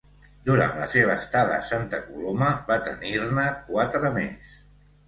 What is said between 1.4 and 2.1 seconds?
a Santa